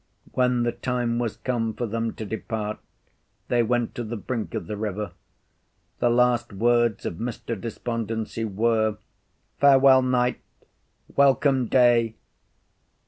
When 0.31 0.63
the 0.63 0.71
time 0.71 1.19
was 1.19 1.37
come 1.37 1.75
for 1.75 1.85
them 1.85 2.13
to 2.15 2.25
depart, 2.25 2.79
they 3.49 3.61
went 3.61 3.93
to 3.93 4.03
the 4.03 4.17
brink 4.17 4.55
of 4.55 4.65
the 4.65 4.75
river. 4.75 5.11
The 5.99 6.09
last 6.09 6.51
words 6.53 7.05
of 7.05 7.17
Mr. 7.17 7.53
Despondency 7.55 8.43
were, 8.43 8.97
Farewell, 9.59 10.01
night; 10.01 10.41
welcome, 11.15 11.67
day. 11.67 12.15